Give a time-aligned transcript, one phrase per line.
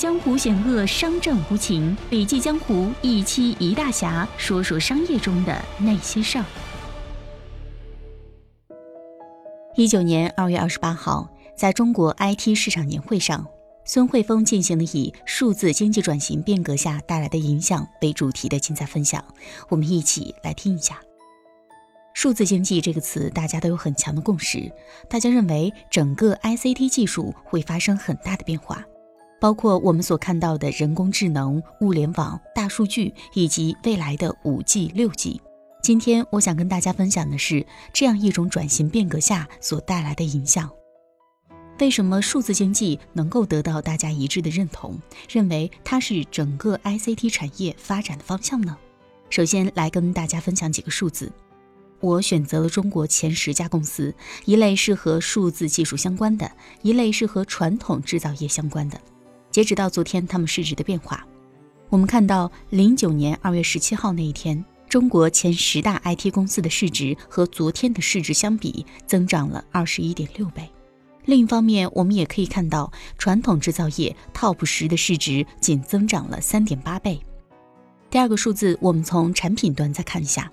[0.00, 1.94] 江湖险恶，商战无情。
[2.08, 6.44] 笔记江湖一期一大侠，说说商业中的那些事儿。
[9.76, 13.46] 一九年二月二十八号，在中国 IT 市场年会上，
[13.84, 19.22] 孙慧峰进行了以“数字经济转型变革下带来的影响”为主题的竞赛分享。
[19.68, 20.98] 我们一起来听一下。
[22.14, 24.72] 数字经济这个词，大家都有很强的共识。
[25.10, 28.82] 大家认为，整个 ICT 技术会发生很大的变化。
[29.40, 35.40] 包括我们所看到的人工智能、物联网、大数据，以及未来的五 G、六 G。
[35.82, 40.70] 今天我想跟大家分享的是这样一种转型变革下所带来的影响。
[41.78, 45.00] 为什么数字经济能够得到大家一致的认同，
[45.30, 48.76] 认为它是整个 ICT 产业发展的方向呢？
[49.30, 51.32] 首先来跟大家分享几个数字。
[52.00, 54.14] 我选择了中国前十家公司，
[54.44, 56.50] 一类是和数字技术相关的，
[56.82, 59.00] 一类是和传统制造业相关的。
[59.50, 61.26] 截止到昨天，他们市值的变化，
[61.88, 70.70] 我们看到零九年二月十七号那一天，中国前十大 IT 公司的市值和昨天的市值相比，增长了二十一点六倍。
[71.24, 77.20] 另一方面，我们也可以看到，传统制造业 TOP 十的市值仅增长了三点八倍。
[78.08, 80.50] 第二个数字，我们从产品端再看一下。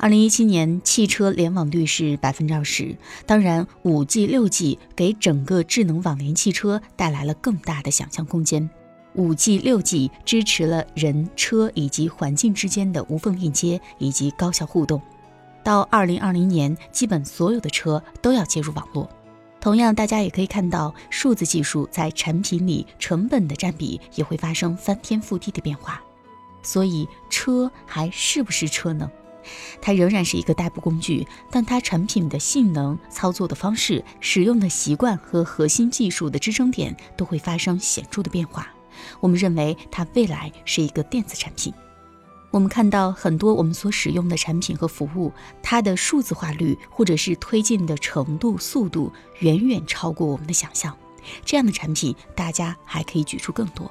[0.00, 2.96] 二零一七年汽车联网率是百分之二十，
[3.26, 8.70] 当然五 G、六 G 给整个智能网联汽车带来了更大的想象空间。
[9.14, 15.02] 五 G、六 G 支持了人、车以及环境之间的无缝链接以及高效互动。
[15.64, 19.10] 到二零二零年，基本所有的车都要接入网络。
[19.60, 26.00] 同样，大家也可以看到，数字技术在产品里成本的占比也会发生翻天覆地的变化。
[26.62, 29.10] 所以，车还是不是车呢？
[29.80, 38.68] 它仍然是一个代步工具，但它产品的性能、操作的方式、使用的习惯和核心技术的支撑点都会发生显著的变化。
[39.20, 41.72] 我们认为它未来是一个电子产品。
[42.50, 50.96] 我们看到很多我们所使用的产品和服务，它的数字化率或者是推进的程度、速度远远超过我们的想象。
[51.44, 53.90] 这样的产品，大家还可以举出更多。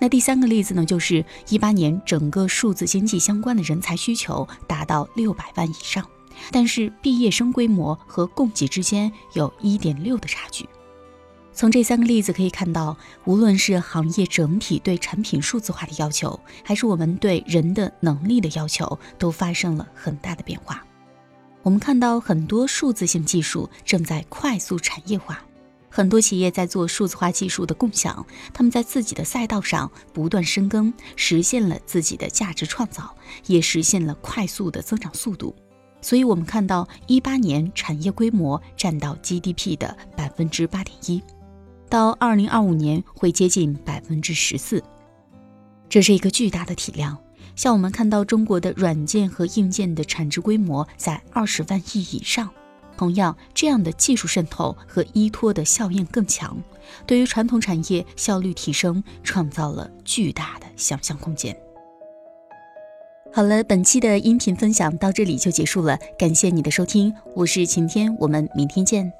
[0.00, 6.04] 那第三个例子呢，就是一八年整个数字经济相关的人才需求达到六百万以上，
[6.50, 10.66] 但是毕业生规模和供给之间有一点六的差距。
[11.52, 12.96] 从这三个例子可以看到，
[13.26, 20.82] 无论是行业整体对产品数字化的要求，还是我们对人的能力的要求，都发生了很大的变化。
[21.62, 25.44] 我们看到很多数字性技术正在快速产业化。
[25.90, 28.24] 很多企业在做数字化技术的共享，
[28.54, 33.14] 他们在自己的赛道上不断深耕，实现了自己的价值创造，
[33.46, 35.54] 也实现了快速的增长速度。
[36.00, 41.20] 所以，我们看到一八年产业规模占到 GDP 的百分之八点一，
[41.88, 44.82] 到二零二五年会接近百分之十四，
[45.88, 47.18] 这是一个巨大的体量。
[47.56, 52.48] 像我们看到中国的软件和硬件的产值规模在二十万亿以上。
[53.00, 56.62] 同样，这样的技术渗透和依托的效应更强，
[57.06, 61.56] 对于传统产业效率提升创造了巨大的想象空间。
[63.32, 69.19] 好了，本期的音频分享到这里就结束了，感谢你的收听，我是晴天，我们明天见。